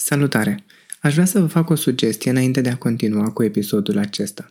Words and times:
Salutare! 0.00 0.64
Aș 1.00 1.12
vrea 1.12 1.24
să 1.24 1.40
vă 1.40 1.46
fac 1.46 1.70
o 1.70 1.74
sugestie 1.74 2.30
înainte 2.30 2.60
de 2.60 2.68
a 2.68 2.76
continua 2.76 3.30
cu 3.30 3.42
episodul 3.42 3.98
acesta. 3.98 4.50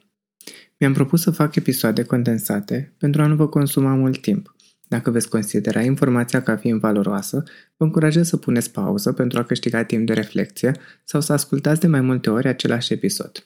Mi-am 0.78 0.94
propus 0.94 1.22
să 1.22 1.32
fac 1.32 1.56
episoade 1.56 2.04
condensate 2.04 2.94
pentru 2.98 3.22
a 3.22 3.26
nu 3.26 3.36
vă 3.36 3.48
consuma 3.48 3.94
mult 3.94 4.22
timp. 4.22 4.56
Dacă 4.88 5.12
veți 5.12 5.30
considera 5.30 5.82
informația 5.82 6.42
ca 6.42 6.58
fiind 6.58 6.80
valoroasă, 6.80 7.44
vă 7.78 7.86
încurajez 7.86 8.28
să 8.28 8.38
puneți 8.38 8.72
pauză 8.72 9.14
pentru 9.14 9.40
a 9.40 9.44
câștiga 9.44 9.84
timp 9.84 10.06
de 10.06 10.14
reflexie 10.14 10.72
sau 11.04 11.22
să 11.22 11.34
ascultați 11.34 11.80
de 11.80 11.88
mai 11.88 12.02
multe 12.02 12.30
ori 12.30 12.48
același 12.48 12.94
episod. 12.94 13.44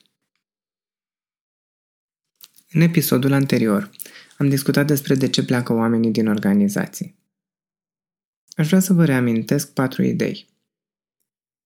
În 2.71 2.81
episodul 2.81 3.31
anterior, 3.31 3.89
am 4.38 4.49
discutat 4.49 4.88
despre 4.88 5.15
de 5.15 5.29
ce 5.29 5.45
pleacă 5.45 5.73
oamenii 5.73 6.11
din 6.11 6.27
organizații. 6.27 7.15
Aș 8.55 8.68
vrea 8.68 8.79
să 8.79 8.93
vă 8.93 9.05
reamintesc 9.05 9.73
patru 9.73 10.04
idei. 10.04 10.50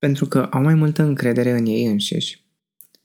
Pentru 0.06 0.26
că 0.26 0.48
au 0.52 0.62
mai 0.62 0.74
multă 0.74 1.04
încredere 1.04 1.52
în 1.52 1.66
ei 1.66 1.86
înșiși, 1.86 2.45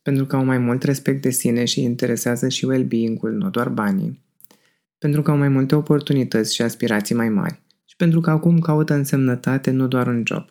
pentru 0.02 0.26
că 0.26 0.36
au 0.36 0.44
mai 0.44 0.58
mult 0.58 0.82
respect 0.82 1.22
de 1.22 1.30
sine 1.30 1.64
și 1.64 1.82
interesează 1.82 2.48
și 2.48 2.64
well-being-ul, 2.64 3.32
nu 3.32 3.50
doar 3.50 3.68
banii, 3.68 4.24
pentru 4.98 5.22
că 5.22 5.30
au 5.30 5.36
mai 5.36 5.48
multe 5.48 5.74
oportunități 5.74 6.54
și 6.54 6.62
aspirații 6.62 7.14
mai 7.14 7.28
mari 7.28 7.62
și 7.84 7.96
pentru 7.96 8.20
că 8.20 8.30
acum 8.30 8.58
caută 8.58 8.94
însemnătate, 8.94 9.70
nu 9.70 9.86
doar 9.86 10.06
un 10.06 10.22
job. 10.26 10.44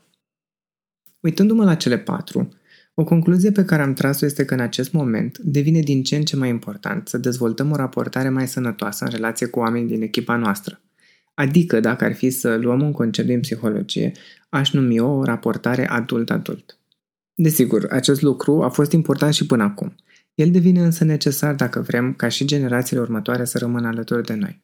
Uitându-mă 1.19 1.63
la 1.63 1.75
cele 1.75 1.97
patru, 1.97 2.49
o 2.93 3.03
concluzie 3.03 3.51
pe 3.51 3.65
care 3.65 3.81
am 3.81 3.93
tras-o 3.93 4.25
este 4.25 4.45
că 4.45 4.53
în 4.53 4.59
acest 4.59 4.91
moment 4.91 5.37
devine 5.37 5.79
din 5.79 6.03
ce 6.03 6.15
în 6.15 6.23
ce 6.23 6.35
mai 6.35 6.49
important 6.49 7.07
să 7.07 7.17
dezvoltăm 7.17 7.71
o 7.71 7.75
raportare 7.75 8.29
mai 8.29 8.47
sănătoasă 8.47 9.03
în 9.03 9.11
relație 9.11 9.47
cu 9.47 9.59
oamenii 9.59 9.87
din 9.87 10.01
echipa 10.01 10.35
noastră. 10.35 10.81
Adică, 11.39 11.79
dacă 11.79 12.05
ar 12.05 12.13
fi 12.13 12.29
să 12.29 12.55
luăm 12.55 12.81
un 12.81 12.91
concept 12.91 13.27
din 13.27 13.39
psihologie, 13.39 14.11
aș 14.49 14.71
numi 14.71 14.99
o 14.99 15.23
raportare 15.23 15.89
adult-adult. 15.89 16.77
Desigur, 17.33 17.87
acest 17.91 18.21
lucru 18.21 18.63
a 18.63 18.69
fost 18.69 18.91
important 18.91 19.33
și 19.33 19.45
până 19.45 19.63
acum. 19.63 19.95
El 20.33 20.51
devine 20.51 20.81
însă 20.81 21.03
necesar 21.03 21.55
dacă 21.55 21.81
vrem 21.81 22.13
ca 22.13 22.27
și 22.27 22.45
generațiile 22.45 23.01
următoare 23.01 23.45
să 23.45 23.57
rămână 23.57 23.87
alături 23.87 24.25
de 24.25 24.33
noi. 24.33 24.61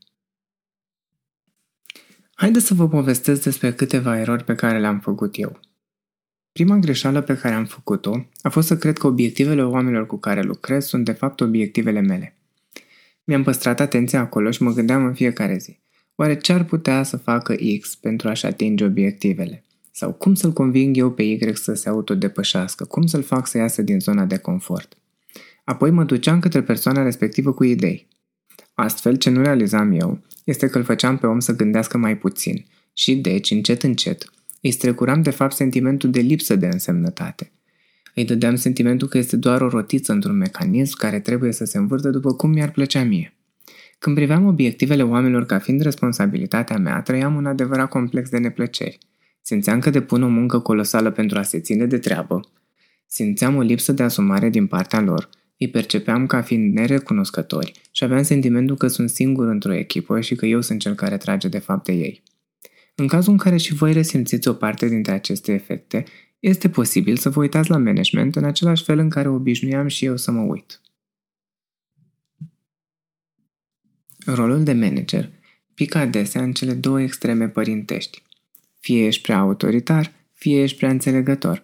Haideți 2.34 2.66
să 2.66 2.74
vă 2.74 2.88
povestesc 2.88 3.44
despre 3.44 3.74
câteva 3.74 4.20
erori 4.20 4.44
pe 4.44 4.56
care 4.56 4.80
le-am 4.80 5.00
făcut 5.00 5.38
eu. 5.38 5.60
Prima 6.52 6.78
greșeală 6.78 7.22
pe 7.22 7.38
care 7.38 7.54
am 7.54 7.66
făcut-o 7.66 8.30
a 8.42 8.50
fost 8.50 8.68
să 8.68 8.78
cred 8.78 8.98
că 8.98 9.08
obiectivele 9.08 9.64
oamenilor 9.64 10.06
cu 10.06 10.18
care 10.18 10.42
lucrez 10.42 10.86
sunt 10.86 11.06
de 11.06 11.12
fapt 11.12 11.42
obiectivele 11.42 12.02
mele. 12.02 12.38
Mi-am 13.24 13.44
păstrat 13.44 13.80
atenția 13.80 14.20
acolo 14.20 14.52
și 14.52 14.64
mă 14.64 14.72
gândeam 14.72 15.06
în 15.06 15.14
fiecare 15.14 15.58
zi. 15.58 15.84
Oare 16.16 16.38
ce 16.38 16.54
ar 16.54 16.64
putea 16.64 17.04
să 17.04 17.18
facă 17.18 17.56
X 17.80 17.96
pentru 17.96 18.28
a-și 18.28 18.46
atinge 18.46 18.86
obiectivele? 18.86 19.64
Sau 19.92 20.14
cum 20.14 20.34
să-l 20.34 20.52
conving 20.54 20.98
eu 20.98 21.12
pe 21.12 21.24
Y 21.24 21.54
să 21.54 21.74
se 21.74 21.90
autodepășească? 21.90 22.86
Cum 22.86 23.06
să-l 23.06 23.24
fac 23.24 23.48
să 23.48 23.58
iasă 23.58 23.82
din 23.82 24.00
zona 24.00 24.26
de 24.26 24.38
confort? 24.38 24.98
Apoi 25.64 25.92
mă 25.92 26.04
duceam 26.04 26.40
către 26.40 26.64
persoana 26.64 27.04
respectivă 27.04 27.54
cu 27.54 27.64
idei. 27.64 28.08
Astfel, 28.74 29.16
ce 29.16 29.30
nu 29.30 29.42
realizam 29.42 29.92
eu 29.92 30.22
este 30.44 30.68
că 30.68 30.78
îl 30.78 30.84
făceam 30.84 31.18
pe 31.18 31.28
om 31.28 31.40
să 31.40 31.56
gândească 31.56 31.98
mai 31.98 32.18
puțin 32.18 32.66
și, 32.94 33.16
deci, 33.16 33.52
încet 33.52 33.84
încet, 33.84 34.30
îi 34.62 34.72
strecuram 34.72 35.22
de 35.22 35.30
fapt 35.30 35.54
sentimentul 35.54 36.12
de 36.12 36.20
lipsă 36.20 36.56
de 36.56 36.66
însemnătate. 36.66 37.52
Îi 38.14 38.26
dădeam 38.26 38.56
sentimentul 38.56 39.08
că 39.08 39.18
este 39.18 39.36
doar 39.36 39.62
o 39.62 39.70
rotiță 39.70 40.12
într-un 40.12 40.38
mecanism 40.38 40.98
care 40.98 41.20
trebuie 41.20 41.52
să 41.52 41.66
se 41.66 41.78
învârtă 41.78 42.10
după 42.10 42.34
cum 42.34 42.50
mi-ar 42.50 42.72
plăcea 42.72 43.04
mie. 43.04 43.35
Când 44.00 44.16
priveam 44.16 44.46
obiectivele 44.46 45.04
oamenilor 45.04 45.46
ca 45.46 45.60
fiind 45.60 45.82
responsabilitatea 45.82 46.78
mea, 46.78 47.02
trăiam 47.02 47.36
un 47.36 47.46
adevărat 47.46 47.90
complex 47.90 48.30
de 48.30 48.38
neplăceri. 48.38 48.98
Simțeam 49.42 49.80
că 49.80 49.90
depun 49.90 50.24
o 50.24 50.28
muncă 50.28 50.60
colosală 50.60 51.12
pentru 51.12 51.38
a 51.38 51.42
se 51.42 51.60
ține 51.60 51.86
de 51.86 51.98
treabă. 51.98 52.40
Simțeam 53.08 53.56
o 53.56 53.62
lipsă 53.62 53.92
de 53.92 54.04
asumare 54.04 54.50
din 54.50 54.68
partea 54.68 55.02
lor. 55.02 55.30
Îi 55.58 55.70
percepeam 55.70 56.26
ca 56.26 56.42
fiind 56.42 56.74
nerecunoscători 56.74 57.72
și 57.92 58.04
aveam 58.04 58.24
sentimentul 58.24 58.76
că 58.76 58.88
sunt 58.88 59.10
singur 59.10 59.48
într-o 59.48 59.74
echipă 59.74 60.22
și 60.22 60.36
că 60.36 60.46
eu 60.46 60.62
sunt 60.62 60.80
cel 60.80 60.94
care 60.94 61.18
trage 61.18 61.48
de 61.48 61.60
fapt 61.60 61.86
de 61.86 61.92
ei. 61.92 62.24
În 62.96 63.08
cazul 63.08 63.32
în 63.32 63.38
care 63.38 63.58
și 63.58 63.74
voi 63.74 63.94
resimțiți 63.94 64.48
o 64.48 64.54
parte 64.54 64.88
dintre 64.88 65.12
aceste 65.12 65.54
efecte, 65.54 66.04
este 66.40 66.70
posibil 66.70 67.18
să 67.18 67.30
vă 67.30 67.40
uitați 67.40 67.70
la 67.70 67.78
management 67.78 68.36
în 68.36 68.44
același 68.44 68.84
fel 68.84 69.00
în 69.00 69.10
care 69.10 69.28
obișnuiam 69.28 69.88
și 69.88 70.06
eu 70.06 70.18
să 70.18 70.32
mă 70.32 70.42
uit. 70.42 70.82
Rolul 74.26 74.64
de 74.64 74.74
manager 74.74 75.30
pică 75.74 75.98
adesea 75.98 76.44
în 76.44 76.54
cele 76.54 76.74
două 76.74 77.02
extreme 77.02 77.48
părintești. 77.48 78.24
Fie 78.80 79.06
ești 79.06 79.22
prea 79.22 79.38
autoritar, 79.38 80.12
fie 80.34 80.62
ești 80.62 80.78
prea 80.78 80.90
înțelegător. 80.90 81.64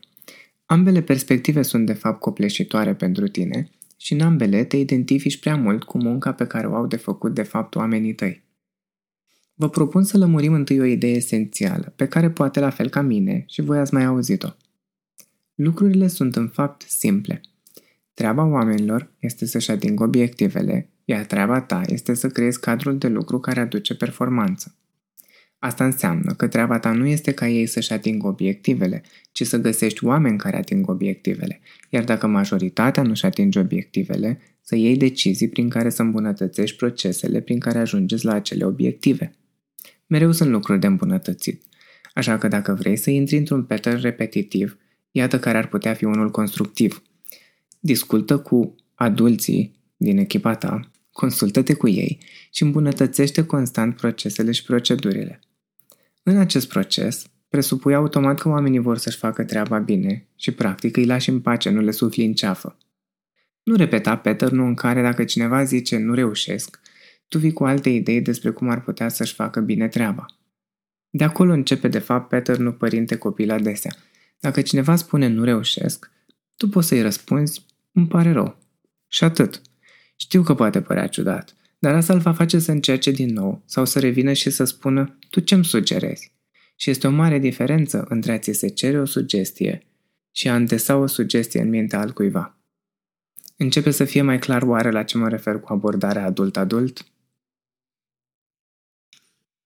Ambele 0.66 1.02
perspective 1.02 1.62
sunt 1.62 1.86
de 1.86 1.94
fapt 1.94 2.20
copleșitoare 2.20 2.96
pentru 2.96 3.28
tine 3.28 3.70
și 3.98 4.14
în 4.14 4.22
ambele 4.22 4.64
te 4.64 4.78
identifici 4.78 5.40
prea 5.40 5.56
mult 5.56 5.84
cu 5.84 5.98
munca 5.98 6.34
pe 6.34 6.48
care 6.48 6.68
o 6.68 6.76
au 6.76 6.88
de 6.88 6.96
făcut 6.96 7.34
de 7.34 7.44
fapt 7.44 7.76
oamenii 7.76 8.14
tăi. 8.14 8.44
Vă 9.54 9.70
propun 9.70 10.04
să 10.04 10.18
lămurim 10.18 10.54
întâi 10.54 10.80
o 10.80 10.84
idee 10.84 11.16
esențială, 11.16 11.94
pe 11.96 12.08
care 12.08 12.30
poate 12.30 12.60
la 12.60 12.70
fel 12.70 12.90
ca 12.90 13.02
mine 13.02 13.44
și 13.48 13.62
voi 13.62 13.78
ați 13.78 13.94
mai 13.94 14.06
auzit-o. 14.06 14.50
Lucrurile 15.56 16.08
sunt 16.08 16.36
în 16.36 16.48
fapt 16.48 16.82
simple. 16.88 17.42
Treaba 18.14 18.46
oamenilor 18.46 19.12
este 19.20 19.46
să-și 19.46 19.72
atingă 19.72 20.04
obiectivele, 20.04 20.90
iar 21.12 21.26
treaba 21.26 21.62
ta 21.62 21.82
este 21.86 22.14
să 22.14 22.28
creezi 22.28 22.60
cadrul 22.60 22.98
de 22.98 23.08
lucru 23.08 23.40
care 23.40 23.60
aduce 23.60 23.96
performanță. 23.96 24.76
Asta 25.60 25.86
înseamnă 25.86 26.34
că 26.34 26.48
treaba 26.48 26.80
ta 26.80 26.92
nu 26.92 27.06
este 27.06 27.32
ca 27.32 27.48
ei 27.48 27.66
să-și 27.66 27.94
atingă 27.94 28.28
obiectivele, 28.28 29.04
ci 29.32 29.46
să 29.46 29.58
găsești 29.58 30.06
oameni 30.06 30.38
care 30.38 30.58
ating 30.58 30.90
obiectivele, 30.90 31.60
iar 31.90 32.04
dacă 32.04 32.28
majoritatea 32.28 33.04
nu-și 33.04 33.26
atinge 33.26 33.60
obiectivele, 33.60 34.40
să 34.62 34.76
iei 34.76 34.98
decizii 34.98 35.50
prin 35.50 35.70
care 35.70 35.90
să 35.90 36.02
îmbunătățești 36.02 36.78
procesele 36.78 37.42
prin 37.42 37.60
care 37.60 37.78
ajungeți 37.78 38.26
la 38.26 38.34
acele 38.34 38.66
obiective. 38.66 39.32
Mereu 40.08 40.32
sunt 40.32 40.50
lucruri 40.50 40.80
de 40.80 40.88
îmbunătățit. 40.88 41.64
Așa 42.14 42.38
că 42.38 42.48
dacă 42.48 42.74
vrei 42.74 42.96
să 42.96 43.10
intri 43.10 43.38
într-un 43.38 43.64
pattern 43.64 44.02
repetitiv, 44.02 44.78
iată 45.12 45.40
care 45.40 45.58
ar 45.58 45.68
putea 45.68 45.94
fi 45.94 46.04
unul 46.04 46.32
constructiv. 46.32 47.02
Discultă 47.80 48.38
cu 48.38 48.76
adulții 48.96 49.80
din 49.98 50.18
echipa 50.18 50.56
ta, 50.56 50.91
consultă-te 51.12 51.74
cu 51.74 51.88
ei 51.88 52.20
și 52.52 52.64
îmbunătățește 52.64 53.46
constant 53.46 53.96
procesele 53.96 54.52
și 54.52 54.64
procedurile. 54.64 55.40
În 56.24 56.38
acest 56.38 56.68
proces, 56.68 57.26
presupui 57.50 57.94
automat 57.94 58.40
că 58.40 58.50
oamenii 58.50 58.80
vor 58.80 58.98
să-și 58.98 59.18
facă 59.18 59.44
treaba 59.44 59.80
bine 59.80 60.28
și 60.36 60.52
practic 60.52 60.98
îi 60.98 61.06
lași 61.06 61.30
în 61.30 61.42
pace, 61.42 61.70
nu 61.70 61.82
le 61.82 61.92
sufli 61.92 62.26
în 62.26 62.34
ceafă. 62.34 62.78
Nu 63.64 63.76
repeta 63.76 64.18
pattern 64.18 64.60
în 64.60 64.74
care 64.74 65.02
dacă 65.02 65.24
cineva 65.24 65.64
zice 65.64 65.98
nu 65.98 66.14
reușesc, 66.14 66.80
tu 67.28 67.38
vii 67.38 67.54
cu 67.54 67.64
alte 67.66 67.90
idei 67.90 68.22
despre 68.22 68.50
cum 68.50 68.70
ar 68.70 68.82
putea 68.82 69.10
să-și 69.10 69.34
facă 69.34 69.60
bine 69.60 69.88
treaba. 69.88 70.26
De 71.10 71.24
acolo 71.24 71.54
începe 71.54 71.88
de 71.88 72.00
fapt 72.00 72.30
pattern 72.30 72.72
părinte-copil 72.78 73.52
adesea. 73.52 73.92
Dacă 74.40 74.62
cineva 74.62 74.96
spune 74.96 75.28
nu 75.28 75.44
reușesc, 75.44 76.12
tu 76.58 76.70
poți 76.70 76.88
să-i 76.88 77.02
răspunzi, 77.02 77.66
îmi 77.92 78.08
pare 78.08 78.32
rău. 78.32 78.58
Și 79.08 79.24
atât. 79.24 79.62
Știu 80.22 80.44
că 80.44 80.56
poate 80.56 80.82
părea 80.82 81.08
ciudat, 81.08 81.56
dar 81.80 81.96
asta 81.96 82.14
îl 82.14 82.20
va 82.20 82.34
face 82.34 82.60
să 82.60 82.72
încerce 82.72 83.12
din 83.12 83.34
nou 83.34 83.64
sau 83.66 83.86
să 83.86 84.00
revină 84.00 84.34
și 84.34 84.50
să 84.50 84.64
spună, 84.64 85.18
tu 85.30 85.40
ce-mi 85.40 85.66
sugerezi? 85.66 86.32
Și 86.76 86.90
este 86.90 87.08
o 87.08 87.12
mare 87.12 87.40
diferență 87.40 88.06
între 88.10 88.32
a 88.32 88.38
ți 88.38 88.52
se 88.52 88.68
cere 88.68 89.00
o 89.00 89.06
sugestie 89.06 89.88
și 90.32 90.50
a 90.50 90.56
îndesa 90.56 90.98
o 90.98 91.06
sugestie 91.06 91.62
în 91.62 91.70
mintea 91.70 92.00
altcuiva. 92.00 92.60
Începe 93.58 93.92
să 93.92 94.04
fie 94.04 94.22
mai 94.22 94.40
clar 94.40 94.62
oare 94.62 94.92
la 94.92 95.04
ce 95.04 95.18
mă 95.18 95.30
refer 95.30 95.60
cu 95.60 95.74
abordarea 95.74 96.26
adult-adult? 96.26 97.06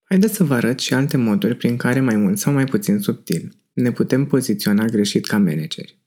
Haideți 0.02 0.34
să 0.34 0.44
vă 0.44 0.54
arăt 0.54 0.78
și 0.78 0.94
alte 0.94 1.16
moduri 1.16 1.56
prin 1.56 1.76
care 1.76 2.00
mai 2.00 2.16
mult 2.16 2.38
sau 2.38 2.52
mai 2.52 2.64
puțin 2.64 2.98
subtil 2.98 3.56
ne 3.72 3.92
putem 3.92 4.26
poziționa 4.26 4.84
greșit 4.84 5.26
ca 5.26 5.38
manageri. 5.38 5.98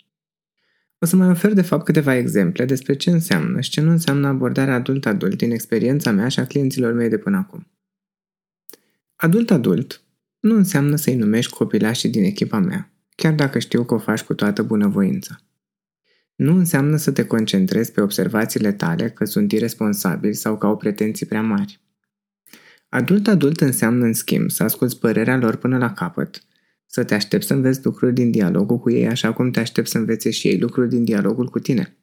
O 0.99 1.05
să 1.05 1.15
mai 1.15 1.29
ofer 1.29 1.53
de 1.53 1.61
fapt 1.61 1.85
câteva 1.85 2.15
exemple 2.15 2.65
despre 2.65 2.95
ce 2.95 3.09
înseamnă 3.09 3.61
și 3.61 3.69
ce 3.69 3.81
nu 3.81 3.89
înseamnă 3.89 4.27
abordarea 4.27 4.73
adult-adult 4.73 5.37
din 5.37 5.51
experiența 5.51 6.11
mea 6.11 6.27
și 6.27 6.39
a 6.39 6.45
clienților 6.45 6.93
mei 6.93 7.09
de 7.09 7.17
până 7.17 7.37
acum. 7.37 7.67
Adult-adult 9.15 10.01
nu 10.39 10.55
înseamnă 10.55 10.95
să-i 10.95 11.15
numești 11.15 11.53
copilașii 11.53 12.09
din 12.09 12.23
echipa 12.23 12.59
mea, 12.59 12.93
chiar 13.15 13.33
dacă 13.33 13.59
știu 13.59 13.85
că 13.85 13.93
o 13.93 13.97
faci 13.97 14.21
cu 14.21 14.33
toată 14.33 14.63
bunăvoința. 14.63 15.41
Nu 16.35 16.55
înseamnă 16.55 16.95
să 16.95 17.11
te 17.11 17.25
concentrezi 17.25 17.91
pe 17.91 18.01
observațiile 18.01 18.71
tale 18.71 19.09
că 19.09 19.25
sunt 19.25 19.51
irresponsabili 19.51 20.33
sau 20.33 20.57
că 20.57 20.65
au 20.65 20.77
pretenții 20.77 21.25
prea 21.25 21.41
mari. 21.41 21.81
Adult-adult 22.89 23.61
înseamnă, 23.61 24.05
în 24.05 24.13
schimb, 24.13 24.49
să 24.49 24.63
asculți 24.63 24.99
părerea 24.99 25.37
lor 25.37 25.55
până 25.55 25.77
la 25.77 25.93
capăt, 25.93 26.43
să 26.91 27.03
te 27.03 27.13
aștepți 27.13 27.47
să 27.47 27.53
înveți 27.53 27.79
lucruri 27.83 28.13
din 28.13 28.31
dialogul 28.31 28.77
cu 28.79 28.91
ei 28.91 29.07
așa 29.07 29.33
cum 29.33 29.51
te 29.51 29.59
aștepți 29.59 29.91
să 29.91 29.97
învețe 29.97 30.29
și 30.29 30.47
ei 30.47 30.59
lucruri 30.59 30.89
din 30.89 31.03
dialogul 31.03 31.47
cu 31.47 31.59
tine. 31.59 31.97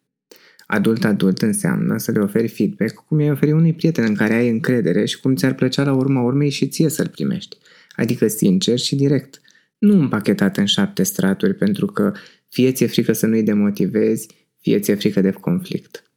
Adult-adult 0.66 1.42
înseamnă 1.42 1.98
să 1.98 2.10
le 2.10 2.18
oferi 2.18 2.48
feedback 2.48 2.94
cum 2.94 3.20
i-ai 3.20 3.30
oferi 3.30 3.52
unui 3.52 3.72
prieten 3.72 4.04
în 4.04 4.14
care 4.14 4.34
ai 4.34 4.48
încredere 4.48 5.04
și 5.04 5.20
cum 5.20 5.34
ți-ar 5.34 5.54
plăcea 5.54 5.84
la 5.84 5.92
urma 5.92 6.22
urmei 6.22 6.50
și 6.50 6.68
ție 6.68 6.88
să-l 6.88 7.08
primești, 7.08 7.56
adică 7.96 8.26
sincer 8.26 8.78
și 8.78 8.96
direct, 8.96 9.40
nu 9.78 10.00
împachetat 10.00 10.56
în 10.56 10.64
șapte 10.64 11.02
straturi 11.02 11.54
pentru 11.54 11.86
că 11.86 12.12
fie 12.48 12.72
ți-e 12.72 12.86
frică 12.86 13.12
să 13.12 13.26
nu-i 13.26 13.42
demotivezi, 13.42 14.28
fie 14.60 14.78
ți-e 14.80 14.94
frică 14.94 15.20
de 15.20 15.30
conflict. 15.30 16.10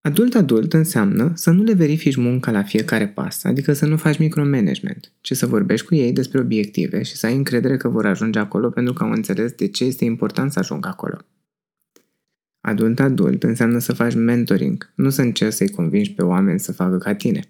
Adult-adult 0.00 0.72
înseamnă 0.72 1.32
să 1.34 1.50
nu 1.50 1.62
le 1.62 1.72
verifici 1.72 2.16
munca 2.16 2.50
la 2.50 2.62
fiecare 2.62 3.08
pas, 3.08 3.44
adică 3.44 3.72
să 3.72 3.86
nu 3.86 3.96
faci 3.96 4.18
micromanagement, 4.18 5.12
ci 5.20 5.32
să 5.32 5.46
vorbești 5.46 5.86
cu 5.86 5.94
ei 5.94 6.12
despre 6.12 6.40
obiective 6.40 7.02
și 7.02 7.16
să 7.16 7.26
ai 7.26 7.36
încredere 7.36 7.76
că 7.76 7.88
vor 7.88 8.06
ajunge 8.06 8.38
acolo 8.38 8.70
pentru 8.70 8.92
că 8.92 9.02
au 9.02 9.10
înțeles 9.10 9.52
de 9.52 9.68
ce 9.68 9.84
este 9.84 10.04
important 10.04 10.52
să 10.52 10.58
ajungă 10.58 10.88
acolo. 10.88 11.18
Adult-adult 12.60 13.42
înseamnă 13.42 13.78
să 13.78 13.92
faci 13.92 14.14
mentoring, 14.14 14.92
nu 14.94 15.10
să 15.10 15.22
încerci 15.22 15.54
să-i 15.54 15.70
convingi 15.70 16.12
pe 16.12 16.22
oameni 16.22 16.60
să 16.60 16.72
facă 16.72 16.98
ca 16.98 17.14
tine. 17.14 17.40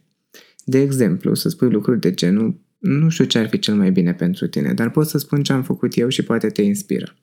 De 0.65 0.81
exemplu, 0.81 1.35
să 1.35 1.49
spui 1.49 1.71
lucruri 1.71 2.00
de 2.00 2.15
genul 2.15 2.61
nu 2.79 3.09
știu 3.09 3.25
ce 3.25 3.39
ar 3.39 3.49
fi 3.49 3.59
cel 3.59 3.75
mai 3.75 3.91
bine 3.91 4.15
pentru 4.15 4.47
tine, 4.47 4.73
dar 4.73 4.91
pot 4.91 5.06
să 5.06 5.19
spun 5.19 5.43
ce 5.43 5.53
am 5.53 5.62
făcut 5.62 5.97
eu 5.97 6.09
și 6.09 6.23
poate 6.23 6.49
te 6.49 6.62
inspiră. 6.62 7.17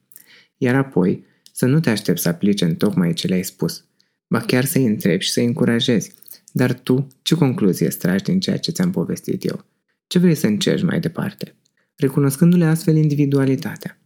Iar 0.58 0.76
apoi, 0.76 1.26
să 1.52 1.66
nu 1.66 1.80
te 1.80 1.90
aștepți 1.90 2.22
să 2.22 2.30
aplici 2.30 2.62
în 2.62 2.76
tocmai 2.76 3.14
ce 3.14 3.28
le-ai 3.28 3.44
spus, 3.44 3.86
ba 4.28 4.40
chiar 4.40 4.66
să-i 4.66 4.86
întrebi 4.86 5.24
și 5.24 5.32
să-i 5.32 5.46
încurajezi. 5.46 6.14
Dar 6.52 6.74
tu, 6.74 7.08
ce 7.22 7.36
concluzie 7.36 7.88
tragi 7.88 8.24
din 8.24 8.40
ceea 8.40 8.58
ce 8.58 8.72
ți-am 8.72 8.92
povestit 8.92 9.46
eu? 9.46 9.66
Ce 10.08 10.20
vrei 10.20 10.36
să 10.36 10.48
încerci 10.48 10.84
mai 10.84 11.00
departe? 11.00 11.56
Recunoscându-le 11.96 12.66
astfel 12.66 12.96
individualitatea. 12.96 14.00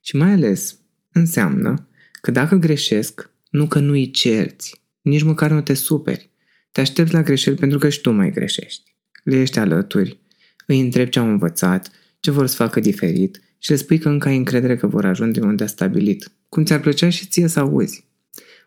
Și 0.00 0.16
mai 0.16 0.30
ales, 0.30 0.78
înseamnă 1.12 1.88
că 2.20 2.30
dacă 2.30 2.56
greșesc, 2.56 3.30
nu 3.50 3.66
că 3.66 3.78
nu-i 3.78 4.10
cerți, 4.10 4.82
nici 5.00 5.22
măcar 5.22 5.50
nu 5.50 5.60
te 5.60 5.74
superi. 5.74 6.30
Te 6.72 6.80
aștepți 6.80 7.12
la 7.12 7.22
greșeli 7.22 7.56
pentru 7.56 7.78
că 7.78 7.88
și 7.88 8.00
tu 8.00 8.10
mai 8.10 8.30
greșești. 8.30 8.94
Le 9.24 9.40
ești 9.40 9.58
alături, 9.58 10.18
îi 10.66 10.80
întrebi 10.80 11.10
ce 11.10 11.18
au 11.18 11.28
învățat, 11.28 11.90
ce 12.20 12.30
vor 12.30 12.46
să 12.46 12.56
facă 12.56 12.80
diferit 12.80 13.40
și 13.58 13.70
le 13.70 13.76
spui 13.76 13.98
că 13.98 14.08
încă 14.08 14.28
ai 14.28 14.36
încredere 14.36 14.76
că 14.76 14.86
vor 14.86 15.04
ajunge 15.04 15.40
unde 15.40 15.64
a 15.64 15.66
stabilit, 15.66 16.30
cum 16.48 16.64
ți-ar 16.64 16.80
plăcea 16.80 17.08
și 17.08 17.26
ție 17.26 17.46
să 17.46 17.60
auzi. 17.60 18.05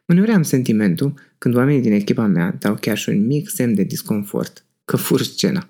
Uneori 0.10 0.32
am 0.32 0.44
sentimentul, 0.44 1.14
când 1.38 1.56
oamenii 1.56 1.82
din 1.82 1.92
echipa 1.92 2.26
mea 2.26 2.56
dau 2.60 2.76
chiar 2.76 2.98
și 2.98 3.10
un 3.10 3.26
mic 3.26 3.50
semn 3.50 3.74
de 3.74 3.84
disconfort, 3.84 4.66
că 4.86 4.98
fur 4.98 5.22
scena. 5.22 5.70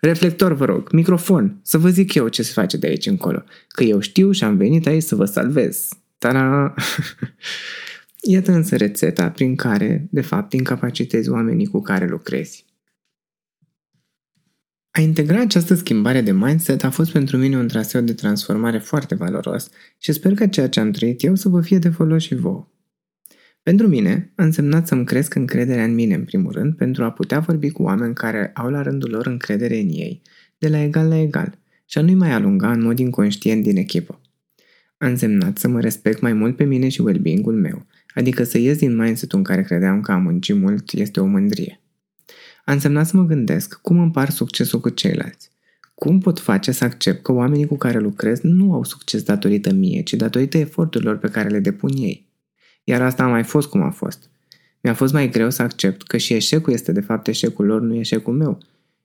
Reflector, 0.00 0.52
vă 0.52 0.64
rog, 0.64 0.92
microfon, 0.92 1.58
să 1.62 1.78
vă 1.78 1.88
zic 1.88 2.14
eu 2.14 2.28
ce 2.28 2.42
se 2.42 2.52
face 2.52 2.76
de 2.76 2.86
aici 2.86 3.06
încolo, 3.06 3.44
că 3.68 3.84
eu 3.84 4.00
știu 4.00 4.30
și 4.30 4.44
am 4.44 4.56
venit 4.56 4.86
aici 4.86 5.02
să 5.02 5.14
vă 5.14 5.24
salvez. 5.24 5.88
Ta-da! 6.18 6.74
Iată 8.32 8.52
însă 8.52 8.76
rețeta 8.76 9.30
prin 9.30 9.56
care, 9.56 10.08
de 10.10 10.20
fapt, 10.20 10.52
incapacitezi 10.52 11.28
oamenii 11.28 11.66
cu 11.66 11.80
care 11.80 12.06
lucrezi. 12.06 12.64
A 14.90 15.00
integra 15.00 15.40
această 15.40 15.74
schimbare 15.74 16.20
de 16.20 16.32
mindset 16.32 16.84
a 16.84 16.90
fost 16.90 17.12
pentru 17.12 17.36
mine 17.36 17.56
un 17.56 17.68
traseu 17.68 18.00
de 18.00 18.14
transformare 18.14 18.78
foarte 18.78 19.14
valoros 19.14 19.70
și 19.98 20.12
sper 20.12 20.34
că 20.34 20.46
ceea 20.46 20.68
ce 20.68 20.80
am 20.80 20.90
trăit 20.90 21.22
eu 21.22 21.34
să 21.34 21.48
vă 21.48 21.60
fie 21.60 21.78
de 21.78 21.88
folos 21.88 22.22
și 22.22 22.34
vouă. 22.34 22.68
Pentru 23.66 23.88
mine, 23.88 24.32
a 24.34 24.44
însemnat 24.44 24.86
să-mi 24.86 25.04
cresc 25.04 25.34
încrederea 25.34 25.84
în 25.84 25.94
mine, 25.94 26.14
în 26.14 26.24
primul 26.24 26.52
rând, 26.52 26.74
pentru 26.74 27.04
a 27.04 27.10
putea 27.10 27.38
vorbi 27.38 27.70
cu 27.70 27.82
oameni 27.82 28.14
care 28.14 28.50
au 28.54 28.70
la 28.70 28.82
rândul 28.82 29.10
lor 29.10 29.26
încredere 29.26 29.78
în 29.78 29.88
ei, 29.88 30.22
de 30.58 30.68
la 30.68 30.82
egal 30.82 31.08
la 31.08 31.18
egal, 31.18 31.58
și 31.86 31.98
a 31.98 32.00
nu-i 32.00 32.14
mai 32.14 32.32
alunga 32.32 32.70
în 32.70 32.82
mod 32.82 32.98
inconștient 32.98 33.62
din 33.62 33.76
echipă. 33.76 34.20
A 34.98 35.06
însemnat 35.06 35.58
să 35.58 35.68
mă 35.68 35.80
respect 35.80 36.20
mai 36.20 36.32
mult 36.32 36.56
pe 36.56 36.64
mine 36.64 36.88
și 36.88 37.00
well-being-ul 37.00 37.54
meu, 37.54 37.86
adică 38.14 38.44
să 38.44 38.58
ies 38.58 38.78
din 38.78 38.96
mindset-ul 38.96 39.38
în 39.38 39.44
care 39.44 39.62
credeam 39.62 40.00
că 40.00 40.12
a 40.12 40.16
munci 40.16 40.52
mult 40.52 40.92
este 40.92 41.20
o 41.20 41.26
mândrie. 41.26 41.80
A 42.64 42.72
însemnat 42.72 43.06
să 43.06 43.16
mă 43.16 43.24
gândesc 43.24 43.80
cum 43.80 43.98
împar 43.98 44.30
succesul 44.30 44.80
cu 44.80 44.88
ceilalți. 44.88 45.50
Cum 45.94 46.18
pot 46.18 46.38
face 46.38 46.72
să 46.72 46.84
accept 46.84 47.22
că 47.22 47.32
oamenii 47.32 47.66
cu 47.66 47.76
care 47.76 47.98
lucrez 47.98 48.40
nu 48.40 48.72
au 48.72 48.84
succes 48.84 49.22
datorită 49.22 49.72
mie, 49.72 50.02
ci 50.02 50.14
datorită 50.14 50.58
eforturilor 50.58 51.18
pe 51.18 51.28
care 51.28 51.48
le 51.48 51.58
depun 51.58 51.90
ei? 51.96 52.25
Iar 52.88 53.02
asta 53.02 53.22
a 53.22 53.28
mai 53.28 53.42
fost 53.42 53.68
cum 53.68 53.82
a 53.82 53.90
fost. 53.90 54.30
Mi-a 54.80 54.94
fost 54.94 55.12
mai 55.12 55.28
greu 55.28 55.50
să 55.50 55.62
accept 55.62 56.02
că 56.02 56.16
și 56.16 56.32
eșecul 56.32 56.72
este 56.72 56.92
de 56.92 57.00
fapt 57.00 57.26
eșecul 57.26 57.64
lor, 57.64 57.80
nu 57.80 57.94
eșecul 57.94 58.34
meu, 58.34 58.58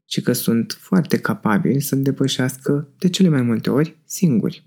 și 0.06 0.22
că 0.22 0.34
sunt 0.34 0.78
foarte 0.80 1.18
capabili 1.18 1.82
să 1.82 1.96
depășească 1.96 2.88
de 2.98 3.10
cele 3.10 3.30
mai 3.30 3.42
multe 3.42 3.70
ori 3.70 3.96
singuri. 4.06 4.64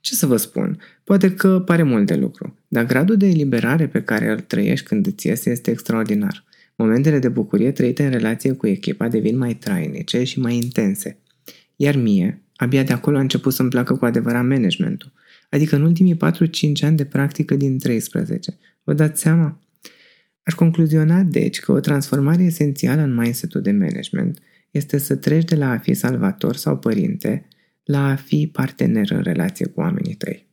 Ce 0.00 0.14
să 0.14 0.26
vă 0.26 0.36
spun? 0.36 0.78
Poate 1.04 1.34
că 1.34 1.60
pare 1.60 1.82
mult 1.82 2.06
de 2.06 2.14
lucru, 2.14 2.58
dar 2.68 2.86
gradul 2.86 3.16
de 3.16 3.26
eliberare 3.26 3.88
pe 3.88 4.02
care 4.02 4.30
îl 4.30 4.40
trăiești 4.40 4.86
când 4.86 5.06
îți 5.06 5.26
iese 5.26 5.50
este 5.50 5.70
extraordinar. 5.70 6.44
Momentele 6.76 7.18
de 7.18 7.28
bucurie 7.28 7.72
trăite 7.72 8.04
în 8.04 8.10
relație 8.10 8.52
cu 8.52 8.66
echipa 8.66 9.08
devin 9.08 9.38
mai 9.38 9.54
trainice 9.54 10.24
și 10.24 10.40
mai 10.40 10.54
intense. 10.54 11.18
Iar 11.76 11.96
mie, 11.96 12.42
abia 12.56 12.82
de 12.82 12.92
acolo 12.92 13.16
a 13.16 13.20
început 13.20 13.52
să-mi 13.52 13.70
placă 13.70 13.94
cu 13.94 14.04
adevărat 14.04 14.46
managementul– 14.46 15.12
adică 15.54 15.76
în 15.76 15.82
ultimii 15.82 16.16
4-5 16.16 16.18
ani 16.80 16.96
de 16.96 17.04
practică 17.04 17.54
din 17.54 17.78
13. 17.78 18.58
Vă 18.84 18.94
dați 18.94 19.20
seama? 19.20 19.60
Aș 20.42 20.54
concluziona, 20.54 21.22
deci, 21.22 21.60
că 21.60 21.72
o 21.72 21.80
transformare 21.80 22.42
esențială 22.42 23.00
în 23.00 23.14
mindset-ul 23.14 23.60
de 23.60 23.70
management 23.70 24.38
este 24.70 24.98
să 24.98 25.16
treci 25.16 25.44
de 25.44 25.56
la 25.56 25.70
a 25.70 25.78
fi 25.78 25.94
salvator 25.94 26.56
sau 26.56 26.78
părinte 26.78 27.48
la 27.84 28.06
a 28.06 28.16
fi 28.16 28.48
partener 28.52 29.10
în 29.10 29.22
relație 29.22 29.66
cu 29.66 29.80
oamenii 29.80 30.14
tăi. 30.14 30.48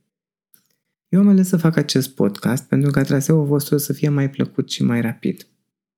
Eu 1.09 1.19
am 1.19 1.27
ales 1.27 1.47
să 1.47 1.57
fac 1.57 1.75
acest 1.75 2.09
podcast 2.09 2.68
pentru 2.68 2.92
ca 2.92 3.01
traseul 3.01 3.45
vostru 3.45 3.77
să 3.77 3.94
fie 3.94 4.09
mai 4.09 4.30
plăcut 4.30 4.71
și 4.71 4.83
mai 4.83 5.01
rapid. 5.01 5.47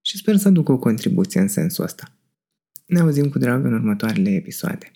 Și 0.02 0.18
sper 0.18 0.36
să 0.36 0.48
aduc 0.48 0.70
o 0.70 0.78
contribuție 0.78 1.40
în 1.40 1.48
sensul 1.48 1.84
ăsta. 1.84 2.18
Ne 2.86 3.00
auzim 3.00 3.30
cu 3.30 3.38
drag 3.38 3.66
în 3.66 3.74
următoarele 3.74 4.30
episoade. 4.30 4.92